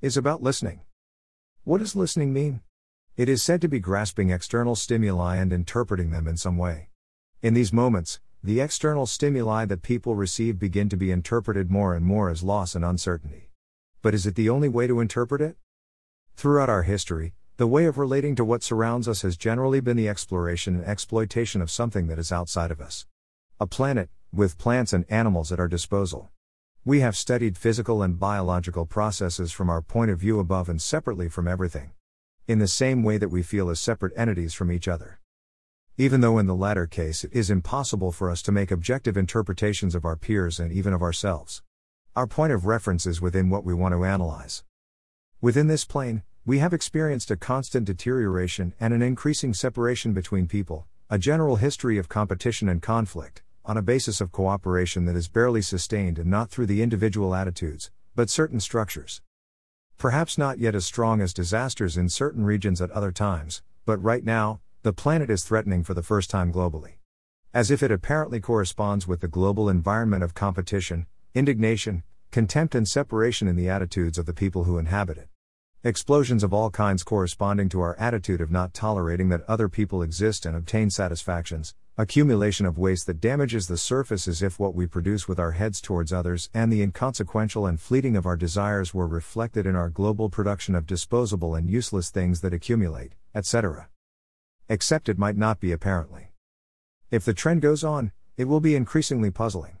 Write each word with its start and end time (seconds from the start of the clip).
is 0.00 0.16
about 0.16 0.40
listening. 0.40 0.80
What 1.64 1.78
does 1.78 1.96
listening 1.96 2.32
mean? 2.32 2.60
It 3.16 3.28
is 3.28 3.42
said 3.42 3.60
to 3.62 3.68
be 3.68 3.80
grasping 3.80 4.30
external 4.30 4.76
stimuli 4.76 5.36
and 5.36 5.52
interpreting 5.52 6.12
them 6.12 6.28
in 6.28 6.36
some 6.36 6.56
way. 6.56 6.90
In 7.42 7.54
these 7.54 7.72
moments, 7.72 8.20
the 8.40 8.60
external 8.60 9.06
stimuli 9.06 9.64
that 9.64 9.82
people 9.82 10.14
receive 10.14 10.56
begin 10.56 10.88
to 10.90 10.96
be 10.96 11.10
interpreted 11.10 11.68
more 11.68 11.96
and 11.96 12.06
more 12.06 12.30
as 12.30 12.44
loss 12.44 12.76
and 12.76 12.84
uncertainty. 12.84 13.50
But 14.00 14.14
is 14.14 14.24
it 14.24 14.36
the 14.36 14.48
only 14.48 14.68
way 14.68 14.86
to 14.86 15.00
interpret 15.00 15.40
it? 15.40 15.56
Throughout 16.36 16.70
our 16.70 16.84
history, 16.84 17.34
the 17.56 17.66
way 17.66 17.86
of 17.86 17.98
relating 17.98 18.36
to 18.36 18.44
what 18.44 18.62
surrounds 18.62 19.08
us 19.08 19.22
has 19.22 19.36
generally 19.36 19.80
been 19.80 19.96
the 19.96 20.08
exploration 20.08 20.76
and 20.76 20.84
exploitation 20.84 21.60
of 21.60 21.72
something 21.72 22.06
that 22.06 22.20
is 22.20 22.30
outside 22.30 22.70
of 22.70 22.80
us. 22.80 23.04
A 23.58 23.66
planet, 23.66 24.10
with 24.32 24.58
plants 24.58 24.92
and 24.92 25.04
animals 25.08 25.50
at 25.50 25.58
our 25.58 25.66
disposal. 25.66 26.30
We 26.84 27.00
have 27.00 27.16
studied 27.16 27.58
physical 27.58 28.02
and 28.02 28.18
biological 28.18 28.86
processes 28.86 29.52
from 29.52 29.68
our 29.68 29.82
point 29.82 30.10
of 30.10 30.18
view 30.18 30.38
above 30.40 30.68
and 30.68 30.80
separately 30.80 31.28
from 31.28 31.46
everything. 31.46 31.90
In 32.46 32.60
the 32.60 32.68
same 32.68 33.02
way 33.02 33.18
that 33.18 33.28
we 33.28 33.42
feel 33.42 33.68
as 33.68 33.78
separate 33.78 34.12
entities 34.16 34.54
from 34.54 34.72
each 34.72 34.88
other. 34.88 35.20
Even 35.98 36.20
though 36.20 36.38
in 36.38 36.46
the 36.46 36.54
latter 36.54 36.86
case 36.86 37.24
it 37.24 37.32
is 37.32 37.50
impossible 37.50 38.12
for 38.12 38.30
us 38.30 38.40
to 38.42 38.52
make 38.52 38.70
objective 38.70 39.16
interpretations 39.16 39.94
of 39.94 40.04
our 40.04 40.16
peers 40.16 40.58
and 40.60 40.72
even 40.72 40.92
of 40.94 41.02
ourselves. 41.02 41.62
Our 42.16 42.26
point 42.26 42.52
of 42.52 42.64
reference 42.64 43.06
is 43.06 43.20
within 43.20 43.50
what 43.50 43.64
we 43.64 43.74
want 43.74 43.92
to 43.94 44.04
analyze. 44.04 44.64
Within 45.40 45.66
this 45.66 45.84
plane, 45.84 46.22
we 46.46 46.58
have 46.60 46.72
experienced 46.72 47.30
a 47.30 47.36
constant 47.36 47.84
deterioration 47.84 48.72
and 48.80 48.94
an 48.94 49.02
increasing 49.02 49.52
separation 49.52 50.14
between 50.14 50.46
people, 50.46 50.86
a 51.10 51.18
general 51.18 51.56
history 51.56 51.98
of 51.98 52.08
competition 52.08 52.68
and 52.68 52.80
conflict, 52.80 53.42
on 53.68 53.76
a 53.76 53.82
basis 53.82 54.22
of 54.22 54.32
cooperation 54.32 55.04
that 55.04 55.14
is 55.14 55.28
barely 55.28 55.60
sustained 55.60 56.18
and 56.18 56.30
not 56.30 56.48
through 56.48 56.64
the 56.64 56.80
individual 56.80 57.34
attitudes, 57.34 57.90
but 58.16 58.30
certain 58.30 58.58
structures. 58.58 59.20
Perhaps 59.98 60.38
not 60.38 60.58
yet 60.58 60.74
as 60.74 60.86
strong 60.86 61.20
as 61.20 61.34
disasters 61.34 61.98
in 61.98 62.08
certain 62.08 62.44
regions 62.44 62.80
at 62.80 62.90
other 62.92 63.12
times, 63.12 63.60
but 63.84 64.02
right 64.02 64.24
now, 64.24 64.60
the 64.84 64.92
planet 64.94 65.28
is 65.28 65.44
threatening 65.44 65.84
for 65.84 65.92
the 65.92 66.02
first 66.02 66.30
time 66.30 66.50
globally. 66.50 66.94
As 67.52 67.70
if 67.70 67.82
it 67.82 67.90
apparently 67.90 68.40
corresponds 68.40 69.06
with 69.06 69.20
the 69.20 69.28
global 69.28 69.68
environment 69.68 70.22
of 70.22 70.32
competition, 70.32 71.06
indignation, 71.34 72.04
contempt, 72.30 72.74
and 72.74 72.88
separation 72.88 73.48
in 73.48 73.56
the 73.56 73.68
attitudes 73.68 74.16
of 74.16 74.24
the 74.24 74.32
people 74.32 74.64
who 74.64 74.78
inhabit 74.78 75.18
it. 75.18 75.28
Explosions 75.84 76.42
of 76.42 76.54
all 76.54 76.70
kinds 76.70 77.02
corresponding 77.02 77.68
to 77.68 77.82
our 77.82 77.96
attitude 77.98 78.40
of 78.40 78.50
not 78.50 78.72
tolerating 78.72 79.28
that 79.28 79.44
other 79.46 79.68
people 79.68 80.00
exist 80.00 80.46
and 80.46 80.56
obtain 80.56 80.88
satisfactions, 80.88 81.74
accumulation 82.00 82.64
of 82.64 82.78
waste 82.78 83.08
that 83.08 83.20
damages 83.20 83.66
the 83.66 83.76
surface 83.76 84.28
as 84.28 84.40
if 84.40 84.60
what 84.60 84.72
we 84.72 84.86
produce 84.86 85.26
with 85.26 85.40
our 85.40 85.50
heads 85.50 85.80
towards 85.80 86.12
others 86.12 86.48
and 86.54 86.72
the 86.72 86.80
inconsequential 86.80 87.66
and 87.66 87.80
fleeting 87.80 88.16
of 88.16 88.24
our 88.24 88.36
desires 88.36 88.94
were 88.94 89.08
reflected 89.08 89.66
in 89.66 89.74
our 89.74 89.88
global 89.88 90.30
production 90.30 90.76
of 90.76 90.86
disposable 90.86 91.56
and 91.56 91.68
useless 91.68 92.08
things 92.08 92.40
that 92.40 92.54
accumulate, 92.54 93.16
etc. 93.34 93.88
Except 94.68 95.08
it 95.08 95.18
might 95.18 95.36
not 95.36 95.58
be 95.58 95.72
apparently. 95.72 96.30
If 97.10 97.24
the 97.24 97.34
trend 97.34 97.62
goes 97.62 97.82
on, 97.82 98.12
it 98.36 98.44
will 98.44 98.60
be 98.60 98.76
increasingly 98.76 99.32
puzzling. 99.32 99.78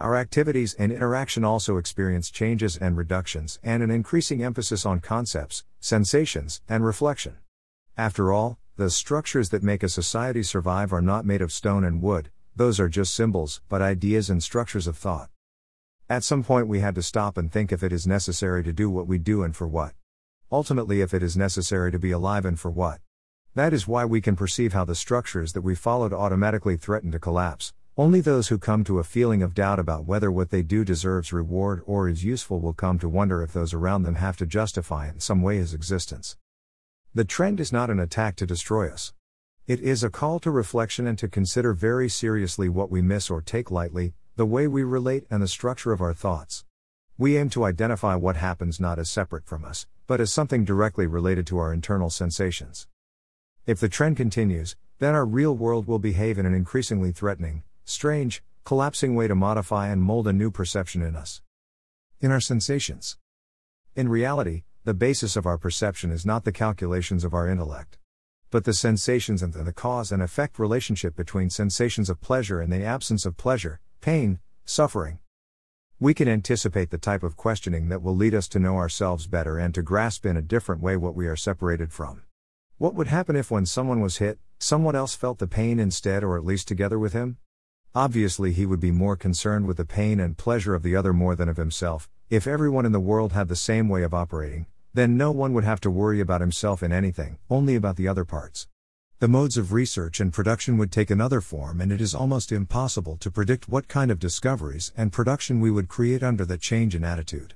Our 0.00 0.16
activities 0.16 0.72
and 0.72 0.90
interaction 0.90 1.44
also 1.44 1.76
experience 1.76 2.30
changes 2.30 2.78
and 2.78 2.96
reductions 2.96 3.58
and 3.62 3.82
an 3.82 3.90
increasing 3.90 4.42
emphasis 4.42 4.86
on 4.86 5.00
concepts, 5.00 5.64
sensations, 5.78 6.62
and 6.70 6.86
reflection. 6.86 7.36
After 7.98 8.32
all, 8.32 8.58
the 8.76 8.90
structures 8.90 9.50
that 9.50 9.62
make 9.62 9.82
a 9.82 9.88
society 9.88 10.42
survive 10.42 10.92
are 10.92 11.02
not 11.02 11.24
made 11.24 11.42
of 11.42 11.52
stone 11.52 11.84
and 11.84 12.00
wood, 12.00 12.30
those 12.56 12.80
are 12.80 12.88
just 12.88 13.14
symbols, 13.14 13.60
but 13.68 13.82
ideas 13.82 14.30
and 14.30 14.42
structures 14.42 14.86
of 14.86 14.96
thought. 14.96 15.30
At 16.08 16.24
some 16.24 16.42
point, 16.42 16.66
we 16.66 16.80
had 16.80 16.94
to 16.96 17.02
stop 17.02 17.36
and 17.36 17.52
think 17.52 17.72
if 17.72 17.82
it 17.82 17.92
is 17.92 18.06
necessary 18.06 18.64
to 18.64 18.72
do 18.72 18.90
what 18.90 19.06
we 19.06 19.18
do 19.18 19.42
and 19.42 19.54
for 19.54 19.68
what. 19.68 19.92
Ultimately, 20.50 21.00
if 21.00 21.14
it 21.14 21.22
is 21.22 21.36
necessary 21.36 21.92
to 21.92 21.98
be 21.98 22.10
alive 22.10 22.44
and 22.44 22.58
for 22.58 22.70
what. 22.70 23.00
That 23.54 23.72
is 23.72 23.86
why 23.86 24.04
we 24.04 24.20
can 24.20 24.36
perceive 24.36 24.72
how 24.72 24.84
the 24.84 24.94
structures 24.94 25.52
that 25.52 25.62
we 25.62 25.74
followed 25.74 26.12
automatically 26.12 26.76
threaten 26.76 27.12
to 27.12 27.18
collapse, 27.18 27.72
only 27.96 28.20
those 28.20 28.48
who 28.48 28.58
come 28.58 28.82
to 28.84 28.98
a 28.98 29.04
feeling 29.04 29.42
of 29.42 29.54
doubt 29.54 29.78
about 29.78 30.06
whether 30.06 30.30
what 30.30 30.50
they 30.50 30.62
do 30.62 30.84
deserves 30.84 31.32
reward 31.32 31.82
or 31.86 32.08
is 32.08 32.24
useful 32.24 32.60
will 32.60 32.72
come 32.72 32.98
to 32.98 33.08
wonder 33.08 33.42
if 33.42 33.52
those 33.52 33.74
around 33.74 34.04
them 34.04 34.14
have 34.14 34.36
to 34.38 34.46
justify 34.46 35.08
in 35.08 35.20
some 35.20 35.42
way 35.42 35.58
his 35.58 35.74
existence. 35.74 36.36
The 37.12 37.24
trend 37.24 37.58
is 37.58 37.72
not 37.72 37.90
an 37.90 37.98
attack 37.98 38.36
to 38.36 38.46
destroy 38.46 38.88
us. 38.88 39.12
It 39.66 39.80
is 39.80 40.04
a 40.04 40.10
call 40.10 40.38
to 40.40 40.50
reflection 40.52 41.08
and 41.08 41.18
to 41.18 41.26
consider 41.26 41.74
very 41.74 42.08
seriously 42.08 42.68
what 42.68 42.88
we 42.88 43.02
miss 43.02 43.28
or 43.28 43.42
take 43.42 43.68
lightly, 43.68 44.14
the 44.36 44.46
way 44.46 44.68
we 44.68 44.84
relate 44.84 45.26
and 45.28 45.42
the 45.42 45.48
structure 45.48 45.90
of 45.90 46.00
our 46.00 46.14
thoughts. 46.14 46.64
We 47.18 47.36
aim 47.36 47.50
to 47.50 47.64
identify 47.64 48.14
what 48.14 48.36
happens 48.36 48.78
not 48.78 49.00
as 49.00 49.10
separate 49.10 49.44
from 49.44 49.64
us, 49.64 49.88
but 50.06 50.20
as 50.20 50.32
something 50.32 50.64
directly 50.64 51.08
related 51.08 51.48
to 51.48 51.58
our 51.58 51.72
internal 51.72 52.10
sensations. 52.10 52.86
If 53.66 53.80
the 53.80 53.88
trend 53.88 54.16
continues, 54.16 54.76
then 55.00 55.16
our 55.16 55.26
real 55.26 55.56
world 55.56 55.88
will 55.88 55.98
behave 55.98 56.38
in 56.38 56.46
an 56.46 56.54
increasingly 56.54 57.10
threatening, 57.10 57.64
strange, 57.84 58.40
collapsing 58.64 59.16
way 59.16 59.26
to 59.26 59.34
modify 59.34 59.88
and 59.88 60.00
mold 60.00 60.28
a 60.28 60.32
new 60.32 60.52
perception 60.52 61.02
in 61.02 61.16
us. 61.16 61.42
In 62.20 62.30
our 62.30 62.40
sensations. 62.40 63.18
In 63.96 64.08
reality, 64.08 64.62
the 64.84 64.94
basis 64.94 65.36
of 65.36 65.44
our 65.44 65.58
perception 65.58 66.10
is 66.10 66.24
not 66.24 66.44
the 66.44 66.52
calculations 66.52 67.22
of 67.22 67.34
our 67.34 67.46
intellect, 67.46 67.98
but 68.50 68.64
the 68.64 68.72
sensations 68.72 69.42
and 69.42 69.52
the 69.52 69.72
cause 69.74 70.10
and 70.10 70.22
effect 70.22 70.58
relationship 70.58 71.14
between 71.14 71.50
sensations 71.50 72.08
of 72.08 72.22
pleasure 72.22 72.62
and 72.62 72.72
the 72.72 72.82
absence 72.82 73.26
of 73.26 73.36
pleasure, 73.36 73.78
pain, 74.00 74.40
suffering. 74.64 75.18
We 75.98 76.14
can 76.14 76.28
anticipate 76.28 76.88
the 76.88 76.96
type 76.96 77.22
of 77.22 77.36
questioning 77.36 77.90
that 77.90 78.00
will 78.00 78.16
lead 78.16 78.34
us 78.34 78.48
to 78.48 78.58
know 78.58 78.76
ourselves 78.76 79.26
better 79.26 79.58
and 79.58 79.74
to 79.74 79.82
grasp 79.82 80.24
in 80.24 80.38
a 80.38 80.42
different 80.42 80.80
way 80.80 80.96
what 80.96 81.14
we 81.14 81.26
are 81.26 81.36
separated 81.36 81.92
from. 81.92 82.22
What 82.78 82.94
would 82.94 83.08
happen 83.08 83.36
if, 83.36 83.50
when 83.50 83.66
someone 83.66 84.00
was 84.00 84.16
hit, 84.16 84.38
someone 84.58 84.96
else 84.96 85.14
felt 85.14 85.40
the 85.40 85.46
pain 85.46 85.78
instead 85.78 86.24
or 86.24 86.38
at 86.38 86.44
least 86.46 86.66
together 86.66 86.98
with 86.98 87.12
him? 87.12 87.36
Obviously, 87.94 88.54
he 88.54 88.64
would 88.64 88.80
be 88.80 88.92
more 88.92 89.16
concerned 89.16 89.66
with 89.66 89.76
the 89.76 89.84
pain 89.84 90.18
and 90.18 90.38
pleasure 90.38 90.74
of 90.74 90.82
the 90.82 90.96
other 90.96 91.12
more 91.12 91.36
than 91.36 91.50
of 91.50 91.58
himself. 91.58 92.08
If 92.30 92.46
everyone 92.46 92.86
in 92.86 92.92
the 92.92 93.00
world 93.00 93.32
had 93.32 93.48
the 93.48 93.56
same 93.56 93.88
way 93.88 94.04
of 94.04 94.14
operating, 94.14 94.66
then 94.94 95.16
no 95.16 95.32
one 95.32 95.52
would 95.52 95.64
have 95.64 95.80
to 95.80 95.90
worry 95.90 96.20
about 96.20 96.40
himself 96.40 96.80
in 96.80 96.92
anything, 96.92 97.38
only 97.50 97.74
about 97.74 97.96
the 97.96 98.06
other 98.06 98.24
parts. 98.24 98.68
The 99.18 99.26
modes 99.26 99.56
of 99.56 99.72
research 99.72 100.20
and 100.20 100.32
production 100.32 100.78
would 100.78 100.92
take 100.92 101.10
another 101.10 101.40
form, 101.40 101.80
and 101.80 101.90
it 101.90 102.00
is 102.00 102.14
almost 102.14 102.52
impossible 102.52 103.16
to 103.16 103.32
predict 103.32 103.68
what 103.68 103.88
kind 103.88 104.12
of 104.12 104.20
discoveries 104.20 104.92
and 104.96 105.12
production 105.12 105.58
we 105.58 105.72
would 105.72 105.88
create 105.88 106.22
under 106.22 106.44
the 106.44 106.56
change 106.56 106.94
in 106.94 107.02
attitude. 107.02 107.54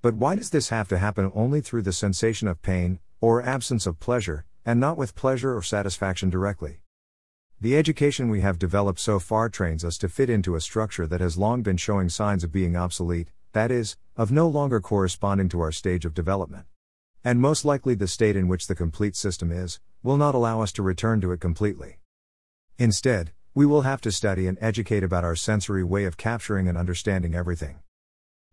But 0.00 0.14
why 0.14 0.36
does 0.36 0.50
this 0.50 0.68
have 0.68 0.86
to 0.90 0.98
happen 0.98 1.32
only 1.34 1.60
through 1.60 1.82
the 1.82 1.92
sensation 1.92 2.46
of 2.46 2.62
pain, 2.62 3.00
or 3.20 3.42
absence 3.42 3.84
of 3.84 3.98
pleasure, 3.98 4.44
and 4.64 4.78
not 4.78 4.96
with 4.96 5.16
pleasure 5.16 5.56
or 5.56 5.62
satisfaction 5.62 6.30
directly? 6.30 6.82
The 7.60 7.76
education 7.76 8.28
we 8.28 8.42
have 8.42 8.60
developed 8.60 9.00
so 9.00 9.18
far 9.18 9.48
trains 9.48 9.84
us 9.84 9.98
to 9.98 10.08
fit 10.08 10.30
into 10.30 10.54
a 10.54 10.60
structure 10.60 11.08
that 11.08 11.20
has 11.20 11.36
long 11.36 11.62
been 11.62 11.76
showing 11.76 12.08
signs 12.08 12.44
of 12.44 12.52
being 12.52 12.76
obsolete, 12.76 13.30
that 13.52 13.70
is, 13.70 13.96
of 14.16 14.30
no 14.30 14.48
longer 14.48 14.80
corresponding 14.80 15.48
to 15.48 15.60
our 15.60 15.72
stage 15.72 16.04
of 16.04 16.14
development. 16.14 16.66
And 17.24 17.40
most 17.40 17.64
likely 17.64 17.94
the 17.94 18.08
state 18.08 18.36
in 18.36 18.48
which 18.48 18.66
the 18.66 18.74
complete 18.74 19.16
system 19.16 19.50
is, 19.50 19.80
will 20.02 20.16
not 20.16 20.34
allow 20.34 20.62
us 20.62 20.72
to 20.72 20.82
return 20.82 21.20
to 21.20 21.32
it 21.32 21.40
completely. 21.40 21.98
Instead, 22.78 23.32
we 23.54 23.66
will 23.66 23.82
have 23.82 24.00
to 24.02 24.12
study 24.12 24.46
and 24.46 24.56
educate 24.60 25.02
about 25.02 25.24
our 25.24 25.34
sensory 25.34 25.82
way 25.82 26.04
of 26.04 26.16
capturing 26.16 26.68
and 26.68 26.78
understanding 26.78 27.34
everything. 27.34 27.80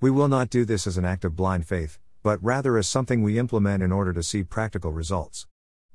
We 0.00 0.10
will 0.10 0.28
not 0.28 0.50
do 0.50 0.64
this 0.64 0.86
as 0.86 0.96
an 0.96 1.04
act 1.04 1.24
of 1.24 1.36
blind 1.36 1.66
faith, 1.66 1.98
but 2.22 2.42
rather 2.42 2.76
as 2.76 2.88
something 2.88 3.22
we 3.22 3.38
implement 3.38 3.82
in 3.82 3.92
order 3.92 4.12
to 4.12 4.22
see 4.22 4.42
practical 4.42 4.92
results. 4.92 5.46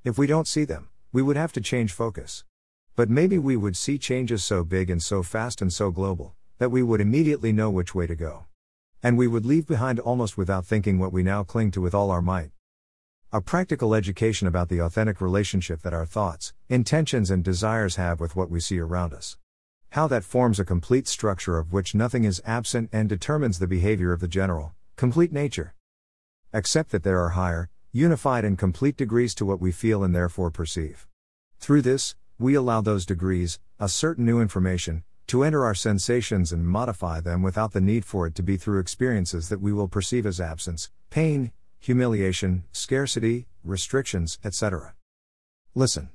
If 0.03 0.17
we 0.17 0.27
don't 0.27 0.47
see 0.47 0.63
them, 0.63 0.89
we 1.11 1.21
would 1.21 1.35
have 1.35 1.53
to 1.53 1.61
change 1.61 1.91
focus. 1.91 2.45
But 2.95 3.09
maybe 3.09 3.37
we 3.37 3.57
would 3.57 3.75
see 3.75 3.97
changes 3.97 4.43
so 4.43 4.63
big 4.63 4.89
and 4.89 5.01
so 5.01 5.23
fast 5.23 5.61
and 5.61 5.71
so 5.71 5.91
global, 5.91 6.35
that 6.59 6.69
we 6.69 6.83
would 6.83 7.01
immediately 7.01 7.51
know 7.51 7.69
which 7.69 7.93
way 7.93 8.07
to 8.07 8.15
go. 8.15 8.45
And 9.05 9.17
we 9.17 9.27
would 9.27 9.45
leave 9.45 9.67
behind 9.67 9.99
almost 9.99 10.37
without 10.37 10.65
thinking 10.65 10.97
what 10.97 11.11
we 11.11 11.23
now 11.23 11.43
cling 11.43 11.71
to 11.71 11.81
with 11.81 11.93
all 11.93 12.09
our 12.09 12.21
might. 12.21 12.51
A 13.33 13.41
practical 13.41 13.93
education 13.93 14.47
about 14.47 14.69
the 14.69 14.79
authentic 14.79 15.19
relationship 15.19 15.81
that 15.81 15.93
our 15.93 16.05
thoughts, 16.05 16.53
intentions, 16.69 17.29
and 17.29 17.43
desires 17.43 17.97
have 17.97 18.21
with 18.21 18.37
what 18.37 18.49
we 18.49 18.61
see 18.61 18.79
around 18.79 19.13
us. 19.13 19.37
How 19.89 20.07
that 20.07 20.23
forms 20.23 20.57
a 20.57 20.63
complete 20.63 21.09
structure 21.09 21.57
of 21.57 21.73
which 21.73 21.93
nothing 21.93 22.23
is 22.23 22.41
absent 22.45 22.91
and 22.93 23.09
determines 23.09 23.59
the 23.59 23.67
behavior 23.67 24.13
of 24.13 24.21
the 24.21 24.27
general, 24.29 24.73
complete 24.95 25.33
nature. 25.33 25.75
Except 26.53 26.91
that 26.91 27.03
there 27.03 27.19
are 27.19 27.31
higher, 27.31 27.69
unified, 27.91 28.45
and 28.45 28.57
complete 28.57 28.95
degrees 28.95 29.35
to 29.35 29.45
what 29.45 29.59
we 29.59 29.73
feel 29.73 30.01
and 30.01 30.15
therefore 30.15 30.49
perceive. 30.49 31.07
Through 31.59 31.81
this, 31.81 32.15
we 32.39 32.55
allow 32.55 32.79
those 32.79 33.05
degrees, 33.05 33.59
a 33.79 33.89
certain 33.89 34.25
new 34.25 34.39
information, 34.39 35.03
to 35.33 35.43
enter 35.43 35.65
our 35.65 35.73
sensations 35.73 36.51
and 36.51 36.67
modify 36.67 37.19
them 37.19 37.41
without 37.41 37.73
the 37.73 37.81
need 37.81 38.05
for 38.05 38.27
it 38.27 38.35
to 38.35 38.43
be 38.43 38.55
through 38.55 38.79
experiences 38.79 39.49
that 39.49 39.59
we 39.59 39.73
will 39.73 39.87
perceive 39.87 40.27
as 40.27 40.39
absence, 40.39 40.91
pain, 41.09 41.51
humiliation, 41.79 42.63
scarcity, 42.71 43.47
restrictions, 43.63 44.37
etc. 44.43 44.93
Listen. 45.73 46.09